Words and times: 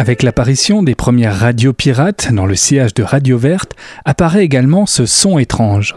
Avec 0.00 0.22
l'apparition 0.22 0.84
des 0.84 0.94
premières 0.94 1.34
radios 1.34 1.72
pirates 1.72 2.32
dans 2.32 2.46
le 2.46 2.54
sillage 2.54 2.94
de 2.94 3.02
Radio 3.02 3.36
Verte, 3.36 3.74
apparaît 4.04 4.44
également 4.44 4.86
ce 4.86 5.06
son 5.06 5.40
étrange. 5.40 5.96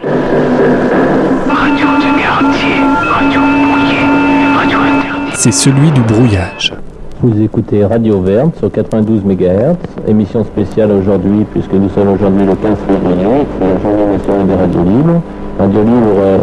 C'est 5.35 5.51
celui 5.51 5.91
du 5.91 6.01
brouillage. 6.01 6.73
Vous 7.21 7.39
écoutez 7.43 7.85
Radio 7.85 8.19
Verte 8.21 8.57
sur 8.57 8.71
92 8.71 9.23
MHz, 9.23 9.75
émission 10.07 10.43
spéciale 10.45 10.89
aujourd'hui 10.93 11.45
puisque 11.51 11.73
nous 11.73 11.89
sommes 11.89 12.09
aujourd'hui 12.09 12.47
le 12.47 12.55
15 12.55 12.77
février, 12.87 13.45
c'est 13.59 13.67
la 13.67 13.79
journée 13.79 14.17
nationale 14.17 14.47
des 14.47 14.55
radios 14.55 14.83
libres. 14.83 15.21
Radio 15.59 15.83
Libre 15.83 16.15
euh, 16.17 16.37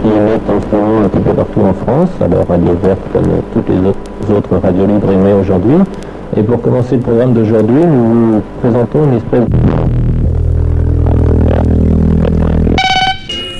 qui 0.00 0.08
émettent 0.08 0.48
en 0.48 0.70
ce 0.70 0.74
moment 0.74 1.04
un 1.04 1.08
petit 1.10 1.22
peu 1.22 1.34
partout 1.34 1.60
en 1.60 1.74
France, 1.74 2.08
alors 2.22 2.46
Radio 2.48 2.78
Verte 2.82 3.00
comme 3.12 3.28
toutes 3.52 3.68
les 3.68 4.34
autres 4.34 4.56
radios 4.56 4.86
libres 4.86 5.12
émettent 5.12 5.34
aujourd'hui. 5.42 5.76
Et 6.36 6.42
pour 6.42 6.62
commencer 6.62 6.96
le 6.96 7.02
programme 7.02 7.34
d'aujourd'hui, 7.34 7.84
nous 7.84 8.32
vous 8.32 8.42
présentons 8.60 9.04
une 9.04 9.16
espèce 9.16 9.40
de... 9.40 9.56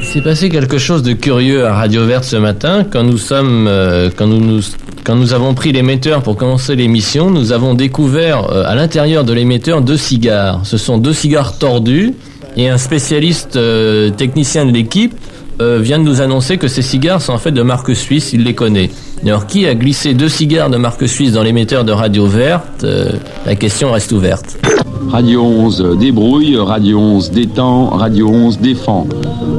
Il 0.01 0.05
s'est 0.07 0.23
passé 0.23 0.49
quelque 0.49 0.79
chose 0.79 1.03
de 1.03 1.13
curieux 1.13 1.67
à 1.67 1.75
Radio 1.75 2.07
Verte 2.07 2.25
ce 2.25 2.37
matin 2.37 2.85
quand 2.91 3.03
nous 3.03 3.19
sommes, 3.19 3.67
euh, 3.69 4.09
quand 4.15 4.27
nous, 4.27 4.61
quand 5.05 5.17
nous 5.17 5.35
avons 5.35 5.53
pris 5.53 5.73
l'émetteur 5.73 6.23
pour 6.23 6.37
commencer 6.37 6.75
l'émission, 6.75 7.31
nous 7.31 7.53
avons 7.53 7.75
découvert 7.75 8.51
euh, 8.51 8.65
à 8.67 8.75
l'intérieur 8.75 9.25
de 9.25 9.35
l'émetteur 9.35 9.83
deux 9.83 9.97
cigares. 9.99 10.61
Ce 10.65 10.79
sont 10.79 10.97
deux 10.97 11.15
cigares 11.15 11.59
tordus 11.59 12.15
et 12.57 12.69
un 12.71 12.79
spécialiste 12.79 13.57
euh, 13.57 14.11
technicien 14.11 14.65
de 14.65 14.73
l'équipe 14.73 15.15
euh, 15.61 15.79
vient 15.81 15.99
de 15.99 16.05
nous 16.05 16.21
annoncer 16.21 16.57
que 16.59 16.69
ces 16.69 16.83
cigares 16.83 17.21
sont 17.21 17.33
en 17.33 17.39
fait 17.39 17.53
de 17.53 17.63
marque 17.63 17.95
suisse, 17.95 18.33
il 18.33 18.45
les 18.45 18.55
connaît. 18.55 18.91
Alors 19.25 19.47
qui 19.47 19.67
a 19.67 19.75
glissé 19.75 20.15
deux 20.15 20.29
cigares 20.29 20.71
de 20.71 20.77
marque 20.77 21.07
suisse 21.09 21.33
dans 21.33 21.43
l'émetteur 21.43 21.85
de 21.85 21.93
Radio 21.93 22.27
Verte 22.27 22.85
La 23.47 23.55
question 23.57 23.93
reste 23.93 24.13
ouverte. 24.13 24.59
Radio 25.11 25.43
11 25.45 25.97
débrouille, 26.01 26.57
Radio 26.57 26.99
11 26.99 27.31
détend, 27.33 27.87
Radio 27.91 28.29
11 28.29 28.61
défend. 28.61 29.07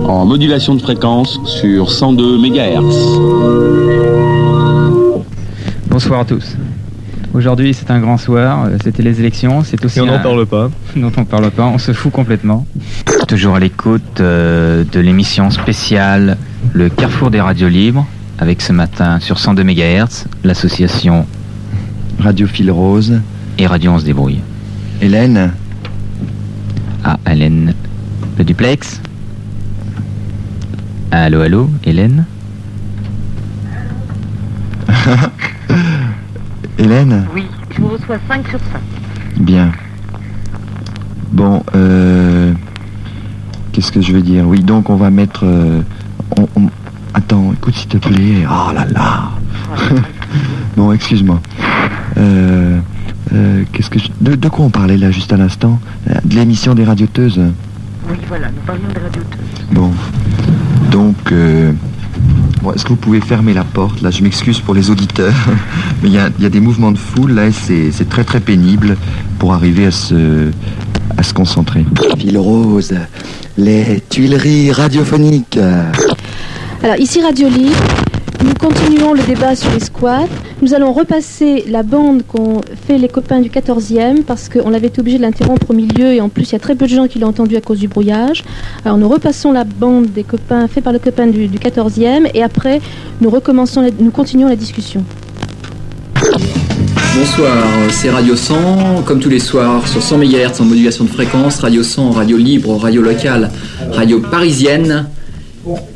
En 0.05 0.25
modulation 0.25 0.75
de 0.75 0.81
fréquence 0.81 1.39
sur 1.45 1.91
102 1.91 2.37
MHz. 2.37 2.83
Bonsoir 5.87 6.21
à 6.21 6.25
tous. 6.25 6.55
Aujourd'hui, 7.33 7.73
c'est 7.73 7.89
un 7.91 7.99
grand 7.99 8.17
soir. 8.17 8.65
euh, 8.65 8.77
C'était 8.83 9.01
les 9.03 9.19
élections. 9.19 9.63
C'est 9.63 9.83
aussi. 9.85 9.99
Et 9.99 10.01
on 10.01 10.05
n'en 10.05 10.13
un- 10.15 10.19
parle 10.19 10.45
pas. 10.45 10.69
dont 10.95 11.11
on 11.17 11.25
parle 11.25 11.49
pas. 11.51 11.65
On 11.65 11.77
se 11.77 11.91
fout 11.93 12.11
complètement. 12.11 12.65
Toujours 13.27 13.55
à 13.55 13.59
l'écoute 13.59 14.19
euh, 14.19 14.83
de 14.91 14.99
l'émission 14.99 15.49
spéciale 15.49 16.37
Le 16.73 16.89
Carrefour 16.89 17.31
des 17.31 17.41
radios 17.41 17.69
libres, 17.69 18.05
avec 18.37 18.61
ce 18.61 18.71
matin 18.73 19.19
sur 19.19 19.39
102 19.39 19.63
MHz, 19.63 20.25
l'association 20.43 21.25
Radio 22.19 22.45
Fil 22.47 22.69
Rose. 22.69 23.21
et 23.57 23.65
Radio 23.65 23.91
11 23.93 24.03
débrouille. 24.03 24.39
Hélène, 25.01 25.51
Ah, 27.03 27.17
Hélène, 27.29 27.73
le 28.37 28.43
duplex 28.43 29.01
Allô, 31.11 31.41
allô, 31.41 31.69
Hélène 31.83 32.25
Hélène 36.77 37.25
Oui, 37.33 37.45
je 37.75 37.81
vous 37.81 37.87
reçois 37.89 38.17
5 38.27 38.47
sur 38.47 38.59
5. 38.59 38.65
Bien. 39.39 39.71
Bon, 41.31 41.63
euh, 41.75 42.22
qu'est-ce 43.83 43.91
que 43.91 44.01
je 44.01 44.13
veux 44.13 44.21
dire. 44.21 44.47
Oui, 44.47 44.61
donc 44.61 44.89
on 44.89 44.95
va 44.95 45.09
mettre... 45.09 45.41
euh, 45.43 45.81
on- 46.37 46.47
on- 46.55 46.69
attends, 47.13 47.51
écoute 47.53 47.75
s'il 47.75 47.89
te 47.89 47.97
plaît. 47.97 48.45
Oh 48.49 48.71
là 48.73 48.85
là. 48.93 49.31
Bon, 50.77 50.91
excuse-moi. 50.93 51.39
Euh, 52.17 52.79
euh, 53.33 53.63
qu'est-ce 53.73 53.89
que 53.89 53.99
je- 53.99 54.07
de, 54.21 54.35
de 54.35 54.47
quoi 54.49 54.65
on 54.65 54.69
parlait 54.69 54.97
là 54.97 55.11
juste 55.11 55.31
à 55.33 55.37
l'instant? 55.37 55.79
De 56.25 56.33
l'émission 56.35 56.73
des 56.73 56.83
radioteuses. 56.85 57.39
Oui, 58.09 58.15
voilà, 58.27 58.47
nous 58.47 58.61
parlions 58.65 58.87
des 58.87 58.99
radioteuses. 59.01 59.67
Bon, 59.71 59.91
donc, 60.89 61.15
euh, 61.31 61.71
bon, 62.63 62.71
est-ce 62.71 62.85
que 62.85 62.89
vous 62.89 62.95
pouvez 62.95 63.19
fermer 63.21 63.53
la 63.53 63.63
porte? 63.65 64.01
Là, 64.01 64.09
je 64.11 64.23
m'excuse 64.23 64.59
pour 64.61 64.73
les 64.73 64.89
auditeurs, 64.89 65.35
mais 66.01 66.09
il 66.09 66.13
y 66.13 66.17
a, 66.17 66.29
il 66.39 66.43
y 66.43 66.47
a 66.47 66.49
des 66.49 66.59
mouvements 66.61 66.91
de 66.91 66.97
foule. 66.97 67.33
Là, 67.33 67.45
et 67.47 67.51
c'est 67.51 67.91
c'est 67.91 68.09
très 68.09 68.23
très 68.23 68.39
pénible 68.39 68.97
pour 69.37 69.53
arriver 69.53 69.85
à 69.87 69.91
se, 69.91 70.49
à 71.17 71.21
se 71.21 71.33
concentrer. 71.35 71.85
Fil 72.17 72.37
rose, 72.39 72.95
les 73.57 74.01
tuileries 74.09 74.71
radiophoniques. 74.71 75.57
Alors 76.81 76.97
ici 76.97 77.21
Radio 77.21 77.47
Libre, 77.47 77.75
nous 78.43 78.53
continuons 78.55 79.13
le 79.13 79.21
débat 79.23 79.55
sur 79.55 79.71
les 79.71 79.79
squats. 79.79 80.25
Nous 80.61 80.73
allons 80.73 80.91
repasser 80.93 81.65
la 81.69 81.83
bande 81.83 82.23
qu'ont 82.27 82.61
fait 82.87 82.97
les 82.97 83.07
copains 83.07 83.39
du 83.41 83.49
14e 83.49 84.23
parce 84.23 84.49
qu'on 84.49 84.73
avait 84.73 84.87
été 84.87 85.01
obligé 85.01 85.17
de 85.17 85.21
l'interrompre 85.23 85.71
au 85.71 85.73
milieu 85.73 86.13
et 86.13 86.21
en 86.21 86.29
plus 86.29 86.49
il 86.49 86.53
y 86.53 86.55
a 86.55 86.59
très 86.59 86.75
peu 86.75 86.85
de 86.85 86.91
gens 86.91 87.07
qui 87.07 87.19
l'ont 87.19 87.27
entendu 87.29 87.55
à 87.55 87.61
cause 87.61 87.79
du 87.79 87.87
brouillage. 87.87 88.43
Alors 88.85 88.97
nous 88.97 89.07
repassons 89.09 89.51
la 89.51 89.63
bande 89.63 90.07
des 90.11 90.23
copains 90.23 90.67
fait 90.67 90.81
par 90.81 90.93
le 90.93 90.99
copain 90.99 91.27
du, 91.27 91.47
du 91.47 91.57
14e 91.59 92.29
et 92.33 92.43
après 92.43 92.81
nous 93.21 93.29
recommençons, 93.29 93.81
la- 93.81 93.89
nous 93.99 94.11
continuons 94.11 94.47
la 94.47 94.55
discussion. 94.55 95.03
Bonsoir, 97.15 97.63
c'est 97.91 98.09
Radio 98.09 98.35
100, 98.35 99.03
comme 99.05 99.19
tous 99.19 99.29
les 99.29 99.39
soirs, 99.39 99.87
sur 99.87 100.01
100 100.01 100.17
MHz 100.17 100.59
en 100.59 100.65
modulation 100.65 101.03
de 101.03 101.09
fréquence, 101.09 101.59
Radio 101.59 101.83
100, 101.83 102.09
radio 102.11 102.37
libre, 102.37 102.75
radio 102.75 103.03
locale, 103.03 103.51
radio 103.91 104.19
parisienne, 104.19 105.07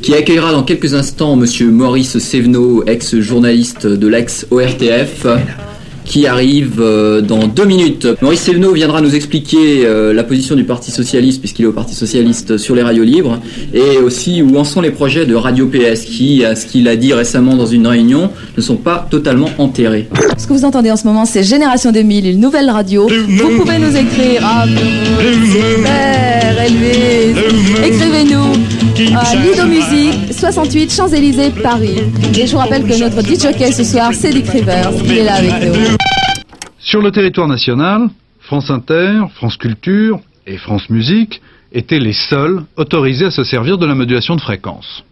qui 0.00 0.14
accueillera 0.14 0.52
dans 0.52 0.62
quelques 0.62 0.94
instants 0.94 1.34
Monsieur 1.34 1.70
Maurice 1.70 2.18
Sévenot, 2.18 2.84
ex-journaliste 2.86 3.86
de 3.86 4.06
l'ex-ORTF, 4.06 5.26
qui 6.08 6.26
arrive 6.26 6.80
euh, 6.80 7.20
dans 7.20 7.46
deux 7.46 7.66
minutes. 7.66 8.08
Maurice 8.22 8.40
Sévenot 8.40 8.72
viendra 8.72 9.00
nous 9.00 9.14
expliquer 9.14 9.84
euh, 9.84 10.14
la 10.14 10.24
position 10.24 10.56
du 10.56 10.64
Parti 10.64 10.90
Socialiste, 10.90 11.40
puisqu'il 11.40 11.64
est 11.64 11.68
au 11.68 11.72
Parti 11.72 11.94
Socialiste 11.94 12.56
sur 12.56 12.74
les 12.74 12.82
radios 12.82 13.04
libres, 13.04 13.38
et 13.74 13.98
aussi 13.98 14.42
où 14.42 14.56
en 14.56 14.64
sont 14.64 14.80
les 14.80 14.90
projets 14.90 15.26
de 15.26 15.34
Radio 15.34 15.66
PS, 15.66 16.04
qui, 16.04 16.44
à 16.44 16.56
ce 16.56 16.66
qu'il 16.66 16.88
a 16.88 16.96
dit 16.96 17.12
récemment 17.12 17.54
dans 17.54 17.66
une 17.66 17.86
réunion, 17.86 18.30
ne 18.56 18.62
sont 18.62 18.76
pas 18.76 19.06
totalement 19.10 19.50
enterrés. 19.58 20.08
Ce 20.38 20.46
que 20.46 20.54
vous 20.54 20.64
entendez 20.64 20.90
en 20.90 20.96
ce 20.96 21.06
moment, 21.06 21.26
c'est 21.26 21.42
Génération 21.42 21.92
2000, 21.92 22.26
une 22.26 22.40
nouvelle 22.40 22.70
radio. 22.70 23.06
Vous 23.06 23.58
pouvez 23.58 23.78
nous 23.78 23.94
écrire 23.94 24.44
à. 24.44 24.64
Écrivez-nous 27.84 28.52
à 29.16 29.34
Lido 29.36 29.66
Musique, 29.66 30.32
68 30.32 30.92
Champs-Élysées, 30.92 31.50
Paris. 31.62 32.02
Et 32.36 32.46
je 32.46 32.52
vous 32.52 32.58
rappelle 32.58 32.84
que 32.84 32.98
notre 32.98 33.20
DJ 33.22 33.54
ce 33.72 33.84
soir, 33.84 34.10
c'est 34.12 34.30
Dick 34.30 34.48
Rivers. 34.48 34.90
Il 35.04 35.18
est 35.18 35.24
là 35.24 35.34
avec 35.34 35.52
nous. 35.66 35.97
Sur 36.88 37.02
le 37.02 37.12
territoire 37.12 37.48
national, 37.48 38.08
France 38.40 38.70
Inter, 38.70 39.24
France 39.34 39.58
Culture 39.58 40.20
et 40.46 40.56
France 40.56 40.88
Musique 40.88 41.42
étaient 41.70 41.98
les 41.98 42.14
seuls 42.14 42.64
autorisés 42.78 43.26
à 43.26 43.30
se 43.30 43.44
servir 43.44 43.76
de 43.76 43.84
la 43.84 43.94
modulation 43.94 44.36
de 44.36 44.40
fréquence. 44.40 45.04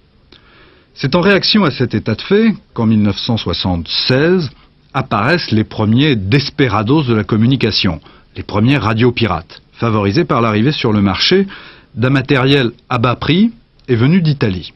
C'est 0.94 1.14
en 1.14 1.20
réaction 1.20 1.64
à 1.64 1.70
cet 1.70 1.94
état 1.94 2.14
de 2.14 2.22
fait 2.22 2.54
qu'en 2.72 2.86
1976 2.86 4.48
apparaissent 4.94 5.50
les 5.50 5.64
premiers 5.64 6.16
desperados 6.16 7.02
de 7.02 7.12
la 7.12 7.24
communication, 7.24 8.00
les 8.36 8.42
premières 8.42 8.84
radios 8.84 9.12
pirates, 9.12 9.60
favorisées 9.74 10.24
par 10.24 10.40
l'arrivée 10.40 10.72
sur 10.72 10.94
le 10.94 11.02
marché 11.02 11.46
d'un 11.94 12.08
matériel 12.08 12.70
à 12.88 12.96
bas 12.96 13.16
prix 13.16 13.52
et 13.86 13.96
venu 13.96 14.22
d'Italie. 14.22 14.72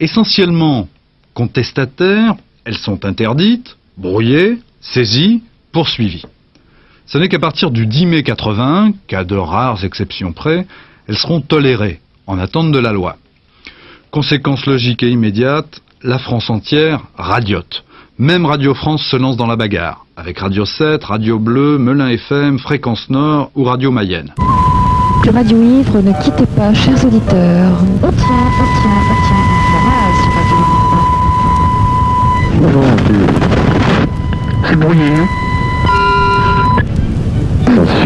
Essentiellement 0.00 0.88
contestataires, 1.34 2.34
elles 2.64 2.78
sont 2.78 3.04
interdites, 3.04 3.76
brouillées, 3.96 4.58
saisies, 4.80 5.40
poursuivies. 5.76 6.24
Ce 7.04 7.18
n'est 7.18 7.28
qu'à 7.28 7.38
partir 7.38 7.70
du 7.70 7.86
10 7.86 8.06
mai 8.06 8.22
81 8.22 8.92
qu'à 9.08 9.24
de 9.24 9.36
rares 9.36 9.84
exceptions 9.84 10.32
près, 10.32 10.66
elles 11.06 11.18
seront 11.18 11.42
tolérées, 11.42 12.00
en 12.26 12.38
attente 12.38 12.72
de 12.72 12.78
la 12.78 12.92
loi. 12.92 13.16
Conséquence 14.10 14.64
logique 14.64 15.02
et 15.02 15.10
immédiate, 15.10 15.82
la 16.02 16.18
France 16.18 16.48
entière 16.48 17.02
radiote. 17.18 17.84
Même 18.18 18.46
Radio 18.46 18.72
France 18.72 19.02
se 19.02 19.18
lance 19.18 19.36
dans 19.36 19.46
la 19.46 19.56
bagarre, 19.56 20.06
avec 20.16 20.38
Radio 20.38 20.64
7, 20.64 21.04
Radio 21.04 21.38
Bleu, 21.38 21.76
Melun 21.76 22.08
FM, 22.08 22.58
Fréquence 22.58 23.10
Nord 23.10 23.50
ou 23.54 23.64
Radio 23.64 23.90
Mayenne. 23.90 24.32
Que 25.22 25.28
Radio 25.28 25.60
Ivre, 25.60 26.00
ne 26.00 26.12
quittez 26.22 26.46
pas, 26.56 26.72
chers 26.72 27.04
auditeurs. 27.04 27.76
On 28.02 28.10
tient, 28.12 28.48
on 28.62 28.66
tient, 28.80 29.02
on 29.12 29.16
tient. 29.26 29.44
Ça 29.72 29.78
va, 29.84 29.98
sur 30.22 30.32
Radio 30.38 30.56
Ivre. 30.56 30.96
C'est 34.68 34.76
brouillé. 34.76 35.12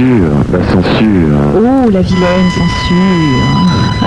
Censure, 0.01 0.33
la 0.51 0.65
censure. 0.65 1.37
Oh, 1.57 1.91
la 1.91 2.01
vilaine 2.01 2.49
censure. 2.57 4.07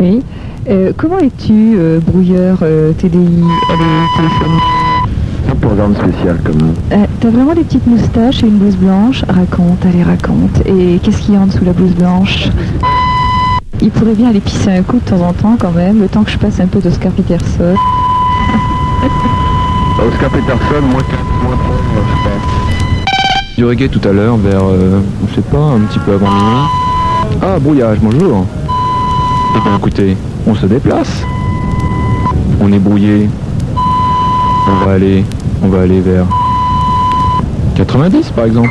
Oui. 0.00 0.22
Euh, 0.68 0.92
comment 0.96 1.18
es-tu, 1.18 1.76
euh, 1.76 2.00
brouilleur 2.00 2.58
euh, 2.62 2.92
TDI 2.92 3.44
Allez, 3.70 3.84
Un 5.48 5.54
programme 5.54 5.94
spécial 5.94 6.40
comme 6.44 6.74
T'as 7.20 7.30
vraiment 7.30 7.54
des 7.54 7.62
petites 7.62 7.86
moustaches 7.86 8.42
et 8.42 8.48
une 8.48 8.58
blouse 8.58 8.76
blanche? 8.76 9.22
Raconte, 9.28 9.86
allez, 9.86 10.02
raconte. 10.02 10.66
Et 10.66 10.98
qu'est-ce 11.00 11.22
qu'il 11.22 11.34
y 11.34 11.36
a 11.36 11.40
en 11.40 11.46
dessous 11.46 11.64
la 11.64 11.72
blouse 11.72 11.94
blanche? 11.94 12.48
Il 13.80 13.90
pourrait 13.92 14.14
bien 14.14 14.30
aller 14.30 14.40
pisser 14.40 14.72
un 14.72 14.82
coup 14.82 14.98
de 14.98 15.08
temps 15.08 15.24
en 15.24 15.32
temps 15.34 15.56
quand 15.56 15.72
même, 15.72 16.00
le 16.00 16.08
temps 16.08 16.24
que 16.24 16.32
je 16.32 16.38
passe 16.38 16.58
un 16.58 16.66
peu 16.66 16.80
d'Oscar 16.80 17.12
Peterson. 17.12 17.76
Oscar 20.00 20.30
Peterson, 20.30 20.82
moins 20.90 21.02
4, 21.02 21.24
moins 21.44 21.56
3. 21.56 21.89
Du 23.60 23.66
reggae 23.66 23.90
tout 23.90 24.00
à 24.08 24.12
l'heure 24.12 24.38
vers, 24.38 24.62
euh, 24.64 25.00
on 25.22 25.34
sait 25.34 25.42
pas, 25.42 25.58
un 25.58 25.80
petit 25.80 25.98
peu 25.98 26.14
avant 26.14 26.30
minuit. 26.30 26.64
Ah, 27.42 27.58
brouillage, 27.58 27.98
bonjour. 28.00 28.46
Eh 29.54 29.60
bien 29.60 29.76
écoutez, 29.76 30.16
on 30.46 30.54
se 30.54 30.64
déplace. 30.64 31.26
On 32.58 32.72
est 32.72 32.78
brouillé. 32.78 33.28
On 34.66 34.86
va 34.86 34.92
aller, 34.92 35.26
on 35.62 35.68
va 35.68 35.82
aller 35.82 36.00
vers 36.00 36.24
90 37.76 38.30
par 38.30 38.46
exemple. 38.46 38.70